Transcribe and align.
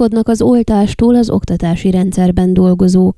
Óckodnak 0.00 0.28
az 0.28 0.42
oltástól 0.42 1.14
az 1.14 1.30
oktatási 1.30 1.90
rendszerben 1.90 2.54
dolgozók. 2.54 3.14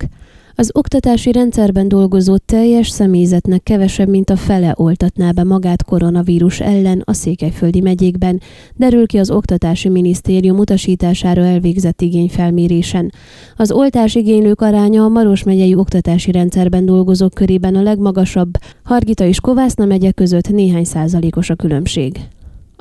Az 0.55 0.71
oktatási 0.75 1.33
rendszerben 1.33 1.89
dolgozó 1.89 2.37
teljes 2.37 2.89
személyzetnek 2.89 3.63
kevesebb, 3.63 4.09
mint 4.09 4.31
a 4.31 4.37
fele 4.37 4.75
oltatná 4.77 5.31
be 5.31 5.45
magát 5.45 5.85
koronavírus 5.85 6.61
ellen 6.61 7.03
a 7.05 7.13
Székelyföldi 7.13 7.81
megyékben, 7.81 8.41
derül 8.77 9.07
ki 9.07 9.19
az 9.19 9.31
Oktatási 9.31 9.89
Minisztérium 9.89 10.59
utasítására 10.59 11.45
elvégzett 11.45 12.01
igényfelmérésen. 12.01 13.13
Az 13.57 13.73
oltás 13.73 14.15
igénylők 14.15 14.61
aránya 14.61 15.03
a 15.03 15.09
Maros 15.09 15.43
megyei 15.43 15.75
oktatási 15.75 16.33
rendszerben 16.33 16.87
dolgozók 16.87 17.35
körében 17.35 17.75
a 17.75 17.83
legmagasabb, 17.83 18.51
Hargita 18.83 19.25
és 19.25 19.41
Kovászna 19.41 19.85
megye 19.85 20.11
között 20.11 20.49
néhány 20.49 20.85
százalékos 20.85 21.51
a 21.51 21.55
különbség. 21.55 22.21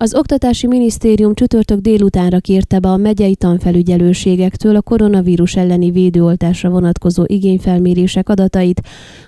Az 0.01 0.15
Oktatási 0.15 0.67
Minisztérium 0.67 1.33
csütörtök 1.33 1.79
délutánra 1.79 2.39
kérte 2.39 2.79
be 2.79 2.89
a 2.89 2.97
megyei 2.97 3.35
tanfelügyelőségektől 3.35 4.75
a 4.75 4.81
koronavírus 4.81 5.55
elleni 5.55 5.91
védőoltásra 5.91 6.69
vonatkozó 6.69 7.23
igényfelmérések 7.27 8.29
adatait, 8.29 8.81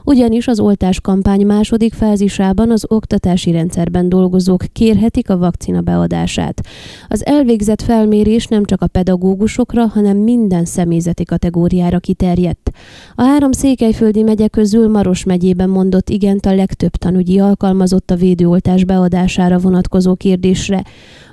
ugyanis 0.04 0.48
az 0.48 0.59
oltás 0.59 1.02
kampány 1.02 1.45
második 1.45 1.94
fázisában 1.94 2.72
az 2.72 2.86
oktatási 2.88 3.52
rendszerben 3.52 4.09
dolgozók 4.09 4.64
kérhetik 4.72 5.30
a 5.30 5.38
vakcina 5.38 5.81
beadását. 5.81 6.62
Az 7.08 7.26
elvégzett 7.26 7.81
felmérés 7.81 8.48
nem 8.48 8.66
csak 8.66 8.81
a 8.81 8.88
pedagógusokra, 8.88 9.86
hanem 9.86 10.17
minden 10.17 10.66
személyzeti 10.66 11.23
kategóriára 11.23 12.00
kiterjedt. 12.00 12.72
A 13.16 13.22
három 13.22 13.52
székelyföldi 13.52 14.22
megye 14.23 14.48
közül 14.48 14.90
Maros 14.90 15.23
megyében 15.23 15.70
mondott 15.70 16.09
igent 16.09 16.45
a 16.45 16.55
legtöbb 16.55 16.95
tanügyi 16.95 17.40
alkalmazott 17.40 18.12
a 18.12 18.16
védőoltás 18.16 18.86
beadására 18.86 19.58
vonatkozó 19.58 20.16
kérdés 20.16 20.62
kérdésre, 20.67 20.84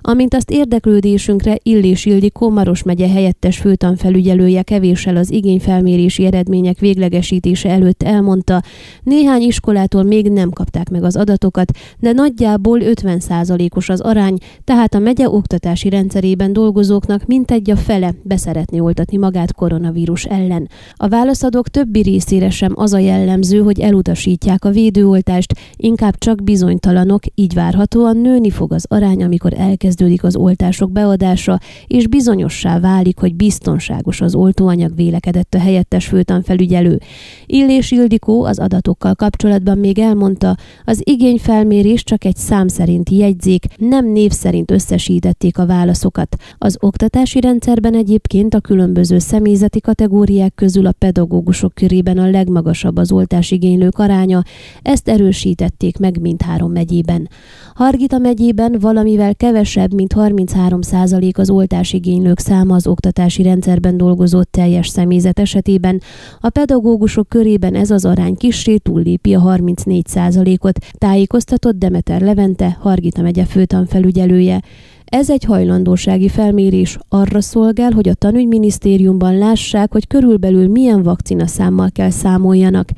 amint 0.02 0.34
azt 0.34 0.50
érdeklődésünkre 0.50 1.58
Illés 1.62 2.04
Ildikó 2.04 2.50
Maros 2.50 2.82
megye 2.82 3.08
helyettes 3.08 3.58
főtanfelügyelője 3.58 4.62
kevéssel 4.62 5.16
az 5.16 5.32
igényfelmérési 5.32 6.24
eredmények 6.24 6.78
véglegesítése 6.78 7.70
előtt 7.70 8.02
elmondta, 8.02 8.62
néhány 9.02 9.42
iskolától 9.42 10.02
még 10.02 10.30
nem 10.30 10.50
kapták 10.50 10.90
meg 10.90 11.04
az 11.04 11.16
adatokat, 11.16 11.70
de 11.98 12.12
nagyjából 12.12 12.80
50%-os 12.82 13.88
az 13.88 14.00
arány, 14.00 14.38
tehát 14.64 14.95
a 14.95 14.98
megye 14.98 15.28
oktatási 15.28 15.88
rendszerében 15.88 16.52
dolgozóknak 16.52 17.26
mintegy 17.26 17.70
a 17.70 17.76
fele 17.76 18.15
beszeretni 18.22 18.80
oltatni 18.80 19.16
magát 19.16 19.54
koronavírus 19.54 20.24
ellen. 20.24 20.68
A 20.94 21.09
válaszadók 21.09 21.68
többi 21.68 22.00
részére 22.00 22.50
sem 22.50 22.72
az 22.74 22.92
a 22.92 22.98
jellemző, 22.98 23.59
hogy 23.59 23.80
elutasítják 23.80 24.65
a 24.65 24.70
védőoltást, 24.70 25.54
inkább 25.76 26.18
csak 26.18 26.42
bizonytalanok, 26.42 27.22
így 27.34 27.54
várhatóan 27.54 28.16
nőni 28.16 28.50
fog 28.50 28.72
az 28.72 28.84
arány, 28.88 29.20
amikor 29.23 29.52
elkezd 29.57 29.99
elkezdődik 30.01 30.24
az 30.24 30.37
oltások 30.37 30.93
beadása, 30.93 31.59
és 31.87 32.09
bizonyossá 32.09 32.80
válik, 32.80 33.18
hogy 33.18 33.35
biztonságos 33.35 34.21
az 34.21 34.35
oltóanyag 34.35 34.95
vélekedett 34.95 35.54
a 35.54 35.59
helyettes 35.59 36.07
főtanfelügyelő. 36.07 36.99
Illés 37.46 37.90
Ildikó 37.90 38.45
az 38.45 38.59
adatokkal 38.59 39.15
kapcsolatban 39.15 39.79
még 39.79 39.99
elmondta, 39.99 40.57
az 40.85 41.01
igényfelmérés 41.04 42.04
csak 42.04 42.24
egy 42.24 42.37
szám 42.37 42.68
szerinti 42.68 43.16
jegyzék, 43.16 43.65
nem 43.77 44.12
név 44.12 44.30
szerint 44.30 44.71
összesítették 44.71 45.59
a 45.59 45.66
válaszokat. 45.66 46.37
Az 46.59 46.77
oktatási 46.80 47.40
rendszerben 47.40 47.95
egyébként 47.95 48.55
a 48.55 48.60
különböző 48.60 49.18
személyzeti 49.18 49.80
kategóriák 49.80 50.55
közül 50.55 50.87
a 50.87 50.93
pedagógusok 50.93 51.74
körében 51.74 52.18
a 52.18 52.30
legmagasabb 52.30 52.96
az 52.96 53.12
oltásigénylők 53.12 53.99
aránya, 53.99 54.43
ezt 54.82 55.09
erősítették 55.09 55.99
meg 55.99 56.21
mindhárom 56.21 56.73
megyében. 56.73 57.29
Hargita 57.74 58.18
megyében 58.18 58.77
valamivel 59.01 59.34
kevesebb 59.34 59.95
mint 59.95 60.12
33 60.12 60.82
százalék 60.82 61.38
az 61.38 61.51
oltásigénylők 61.51 62.38
száma 62.38 62.74
az 62.74 62.87
oktatási 62.87 63.43
rendszerben 63.43 63.96
dolgozó 63.96 64.43
teljes 64.43 64.88
személyzet 64.88 65.38
esetében, 65.38 66.00
a 66.41 66.48
pedagógusok 66.48 67.28
körében 67.28 67.75
ez 67.75 67.91
az 67.91 68.04
arány 68.04 68.37
kissé 68.37 68.76
túllépi 68.76 69.34
a 69.34 69.41
34 69.41 70.06
százalékot, 70.06 70.78
tájékoztatott 70.98 71.78
Demeter 71.78 72.21
Levente, 72.21 72.77
Hargita 72.81 73.22
megye 73.22 73.44
főtanfelügyelője. 73.44 74.62
Ez 75.10 75.31
egy 75.31 75.44
hajlandósági 75.44 76.28
felmérés 76.28 76.98
arra 77.09 77.41
szolgál, 77.41 77.91
hogy 77.91 78.09
a 78.09 78.15
tanügyminisztériumban 78.15 79.38
lássák, 79.38 79.93
hogy 79.93 80.06
körülbelül 80.06 80.69
milyen 80.69 81.03
vakcina 81.03 81.47
számmal 81.47 81.91
kell 81.93 82.10
számoljanak. 82.10 82.88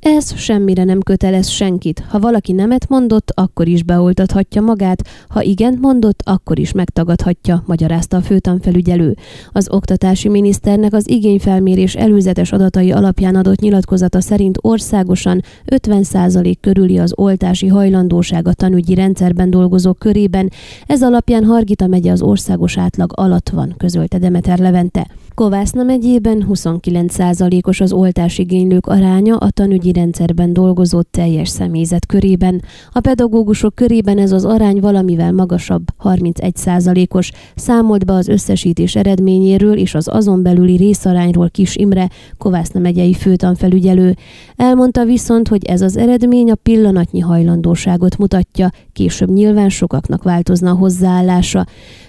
Ez 0.00 0.36
semmire 0.36 0.84
nem 0.84 1.00
kötelez 1.00 1.48
senkit. 1.48 2.04
Ha 2.08 2.18
valaki 2.18 2.52
nemet 2.52 2.88
mondott, 2.88 3.32
akkor 3.34 3.68
is 3.68 3.82
beoltathatja 3.82 4.60
magát, 4.60 5.08
ha 5.28 5.42
igent 5.42 5.80
mondott, 5.80 6.22
akkor 6.24 6.58
is 6.58 6.72
megtagadhatja, 6.72 7.62
magyarázta 7.66 8.16
a 8.16 8.22
főtanfelügyelő. 8.22 9.16
Az 9.52 9.70
oktatási 9.70 10.28
miniszternek 10.28 10.92
az 10.92 11.08
igényfelmérés 11.08 11.94
előzetes 11.94 12.52
adatai 12.52 12.92
alapján 12.92 13.34
adott 13.34 13.60
nyilatkozata 13.60 14.20
szerint 14.20 14.58
országosan 14.60 15.40
50% 15.66 16.54
körüli 16.60 16.98
az 16.98 17.12
oltási 17.16 17.66
hajlandóság 17.66 18.48
a 18.48 18.52
tanügyi 18.52 18.94
rendszerben 18.94 19.50
dolgozók 19.50 19.98
körében, 19.98 20.50
ez 20.86 21.02
alapján 21.02 21.52
Hargita 21.54 21.86
megye 21.86 22.12
az 22.12 22.22
országos 22.22 22.78
átlag 22.78 23.12
alatt 23.16 23.48
van, 23.48 23.74
közölte 23.76 24.18
Demeter 24.18 24.58
Levente. 24.58 25.06
Kovászna 25.34 25.82
megyében 25.82 26.46
29%-os 26.48 27.80
az 27.80 27.92
oltásigénylők 27.92 28.86
aránya 28.86 29.36
a 29.36 29.50
tanügyi 29.50 29.92
rendszerben 29.92 30.52
dolgozó 30.52 31.02
teljes 31.02 31.48
személyzet 31.48 32.06
körében. 32.06 32.62
A 32.92 33.00
pedagógusok 33.00 33.74
körében 33.74 34.18
ez 34.18 34.32
az 34.32 34.44
arány 34.44 34.80
valamivel 34.80 35.32
magasabb, 35.32 35.82
31%-os. 36.02 37.30
Számolt 37.54 38.06
be 38.06 38.12
az 38.12 38.28
összesítés 38.28 38.96
eredményéről 38.96 39.76
és 39.76 39.94
az 39.94 40.08
azon 40.08 40.42
belüli 40.42 40.76
részarányról 40.76 41.50
Kis 41.50 41.76
Imre, 41.76 42.08
Kovászna 42.38 42.80
megyei 42.80 43.14
főtanfelügyelő. 43.14 44.16
Elmondta 44.56 45.04
viszont, 45.04 45.48
hogy 45.48 45.64
ez 45.64 45.80
az 45.80 45.96
eredmény 45.96 46.50
a 46.50 46.54
pillanatnyi 46.54 47.20
hajlandóságot 47.20 48.18
mutatja, 48.18 48.70
később 48.92 49.30
nyilván 49.30 49.68
sokaknak 49.68 50.22
változna 50.22 50.70
a 50.70 50.74
hozzáállása. 50.74 51.66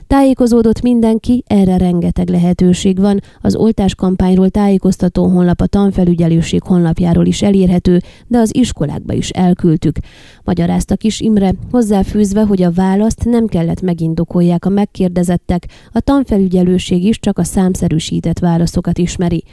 Tájékozódott 0.07 0.81
mindenki, 0.81 1.43
erre 1.47 1.77
rengeteg 1.77 2.29
lehetőség 2.29 2.99
van. 2.99 3.21
Az 3.41 3.55
oltáskampányról 3.55 4.49
tájékoztató 4.49 5.27
honlap 5.27 5.61
a 5.61 5.67
tanfelügyelőség 5.67 6.63
honlapjáról 6.63 7.25
is 7.25 7.41
elérhető, 7.41 8.01
de 8.27 8.38
az 8.38 8.55
iskolákba 8.55 9.13
is 9.13 9.29
elküldtük. 9.29 9.97
Magyarázta 10.44 10.95
Kis 10.95 11.19
Imre, 11.19 11.53
hozzáfűzve, 11.71 12.41
hogy 12.41 12.61
a 12.61 12.71
választ 12.71 13.25
nem 13.25 13.45
kellett 13.45 13.81
megindokolják 13.81 14.65
a 14.65 14.69
megkérdezettek, 14.69 15.67
a 15.91 15.99
tanfelügyelőség 15.99 17.05
is 17.05 17.19
csak 17.19 17.38
a 17.38 17.44
számszerűsített 17.44 18.39
válaszokat 18.39 18.97
ismeri. 18.97 19.44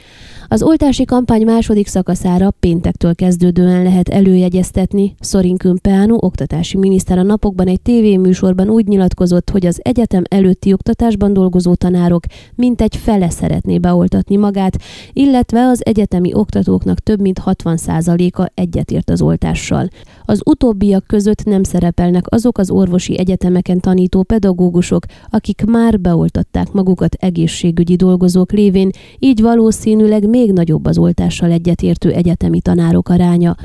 Az 0.47 0.63
oltási 0.63 1.05
kampány 1.05 1.45
második 1.45 1.87
szakaszára 1.87 2.51
péntektől 2.51 3.15
kezdődően 3.15 3.83
lehet 3.83 4.09
előjegyeztetni. 4.09 5.15
Szorin 5.19 5.57
Kümpeánu, 5.57 6.15
oktatási 6.19 6.77
miniszter 6.77 7.17
a 7.17 7.23
napokban 7.23 7.67
egy 7.67 7.81
tévéműsorban 7.81 8.69
úgy 8.69 8.87
nyilatkozott, 8.87 9.49
hogy 9.49 9.65
az 9.65 9.79
egyetem 9.83 10.23
előtti 10.43 10.73
oktatásban 10.73 11.33
dolgozó 11.33 11.73
tanárok 11.73 12.23
mintegy 12.55 12.95
fele 12.95 13.29
szeretné 13.29 13.77
beoltatni 13.77 14.35
magát, 14.35 14.77
illetve 15.13 15.59
az 15.67 15.85
egyetemi 15.85 16.33
oktatóknak 16.33 16.99
több 16.99 17.19
mint 17.21 17.41
60%-a 17.45 18.51
egyetért 18.53 19.09
az 19.09 19.21
oltással. 19.21 19.87
Az 20.25 20.41
utóbbiak 20.45 21.07
között 21.07 21.43
nem 21.43 21.63
szerepelnek 21.63 22.25
azok 22.29 22.57
az 22.57 22.71
orvosi 22.71 23.17
egyetemeken 23.17 23.79
tanító 23.79 24.23
pedagógusok, 24.23 25.05
akik 25.29 25.63
már 25.65 25.99
beoltatták 25.99 26.71
magukat 26.71 27.13
egészségügyi 27.13 27.95
dolgozók 27.95 28.51
lévén, 28.51 28.89
így 29.19 29.41
valószínűleg 29.41 30.29
még 30.29 30.51
nagyobb 30.51 30.85
az 30.85 30.97
oltással 30.97 31.51
egyetértő 31.51 32.11
egyetemi 32.11 32.61
tanárok 32.61 33.09
aránya. 33.09 33.55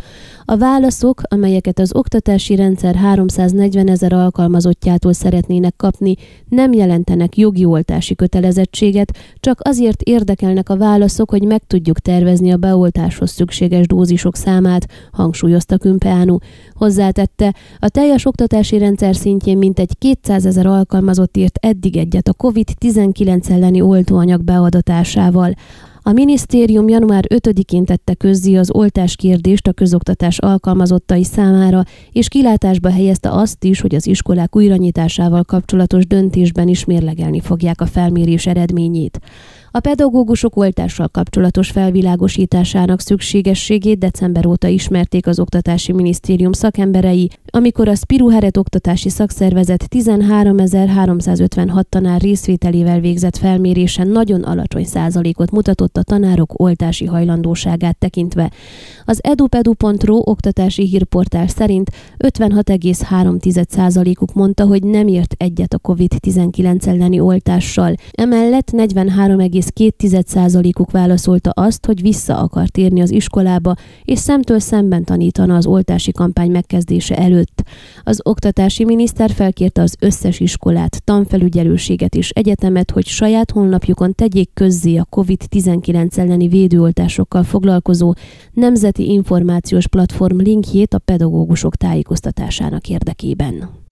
A 0.50 0.56
válaszok, 0.56 1.21
amelyeket 1.25 1.78
az 1.78 1.95
oktatási 1.95 2.55
rendszer 2.55 2.95
340 2.95 3.89
ezer 3.89 4.12
alkalmazottjától 4.12 5.12
szeretnének 5.12 5.77
kapni, 5.77 6.15
nem 6.49 6.68
jelentenek 6.73 7.37
jogi 7.37 7.65
oltási 7.65 8.15
kötelezettséget, 8.15 9.17
csak 9.41 9.61
azért 9.62 10.03
érdekelnek 10.03 10.69
a 10.69 10.77
válaszok, 10.77 11.31
hogy 11.31 11.42
meg 11.42 11.63
tudjuk 11.66 11.98
tervezni 11.98 12.51
a 12.51 12.57
beoltáshoz 12.57 13.31
szükséges 13.31 13.87
dózisok 13.87 14.37
számát, 14.37 14.87
hangsúlyozta 15.13 15.78
Kümpeánu. 15.78 16.37
Hozzátette, 16.72 17.54
a 17.78 17.89
teljes 17.89 18.27
oktatási 18.27 18.78
rendszer 18.78 19.16
szintjén 19.16 19.59
mintegy 19.59 19.98
200 19.98 20.47
ezer 20.47 20.66
alkalmazott 20.66 21.37
írt 21.37 21.59
eddig 21.60 21.97
egyet 21.97 22.28
a 22.28 22.34
COVID-19 22.34 23.51
elleni 23.51 23.81
oltóanyag 23.81 24.42
beadatásával. 24.42 25.54
A 26.09 26.13
minisztérium 26.13 26.89
január 26.89 27.25
5-én 27.34 27.84
tette 27.84 28.15
közzé 28.15 28.55
az 28.55 28.71
oltás 28.72 29.16
kérdést 29.16 29.66
a 29.66 29.72
közoktatás 29.72 30.39
alkalmazottai 30.39 31.25
számára, 31.25 31.83
és 32.13 32.28
kilátásba 32.28 32.91
helyezte 32.91 33.31
azt 33.33 33.65
is, 33.65 33.81
hogy 33.81 33.95
az 33.95 34.07
iskolák 34.07 34.57
újranyitásával 34.57 35.45
kapcsolatos 35.45 36.07
döntésben 36.07 36.69
is 36.69 36.84
mérlegelni 36.84 37.41
fogják 37.41 37.81
a 37.81 37.87
felmérés 37.87 38.47
eredményét. 38.47 39.21
A 39.70 39.80
pedagógusok 39.80 40.56
oltással 40.56 41.09
kapcsolatos 41.09 41.70
felvilágosításának 41.70 43.00
szükségességét 43.00 43.98
december 43.98 44.47
óta 44.47 44.68
ismerték 44.68 45.26
az 45.26 45.38
Oktatási 45.38 45.92
Minisztérium 45.92 46.53
szakemberei, 46.53 47.30
amikor 47.47 47.88
a 47.88 47.94
Spiruheret 47.94 48.56
Oktatási 48.56 49.09
Szakszervezet 49.09 49.84
13.356 49.91 51.82
tanár 51.82 52.20
részvételével 52.20 53.00
végzett 53.00 53.36
felmérésen 53.36 54.09
nagyon 54.09 54.42
alacsony 54.42 54.84
százalékot 54.84 55.50
mutatott 55.50 55.97
a 55.97 56.03
tanárok 56.03 56.60
oltási 56.60 57.04
hajlandóságát 57.04 57.98
tekintve. 57.98 58.50
Az 59.04 59.20
edupedu.ro 59.22 60.20
oktatási 60.24 60.86
hírportál 60.86 61.48
szerint 61.48 61.91
56,3 62.18 63.65
százalékuk 63.68 64.32
mondta, 64.32 64.66
hogy 64.66 64.82
nem 64.82 65.06
ért 65.06 65.34
egyet 65.38 65.74
a 65.74 65.78
COVID-19 65.78 66.86
elleni 66.86 67.20
oltással. 67.20 67.94
Emellett 68.10 68.72
43, 68.72 69.41
41,2%-uk 69.59 70.91
válaszolta 70.91 71.51
azt, 71.51 71.87
hogy 71.87 72.01
vissza 72.01 72.39
akar 72.39 72.69
térni 72.69 73.01
az 73.01 73.10
iskolába, 73.10 73.75
és 74.05 74.19
szemtől 74.19 74.59
szemben 74.59 75.05
tanítana 75.05 75.57
az 75.57 75.66
oltási 75.66 76.13
kampány 76.13 76.51
megkezdése 76.51 77.16
előtt. 77.16 77.63
Az 78.03 78.21
oktatási 78.22 78.84
miniszter 78.84 79.31
felkérte 79.31 79.83
az 79.83 79.97
összes 80.01 80.41
iskolát, 80.41 81.05
tanfelügyelőséget 81.05 82.15
és 82.15 82.31
egyetemet, 82.31 82.91
hogy 82.91 83.07
saját 83.07 83.51
honlapjukon 83.51 84.15
tegyék 84.15 84.51
közzé 84.55 84.97
a 84.97 85.07
COVID-19 85.16 86.19
elleni 86.19 86.49
védőoltásokkal 86.49 87.43
foglalkozó 87.43 88.15
Nemzeti 88.53 89.11
Információs 89.11 89.89
Platform 89.89 90.39
linkjét 90.39 90.95
a 90.95 90.99
pedagógusok 90.99 91.77
tájékoztatásának 91.77 92.89
érdekében. 92.89 93.87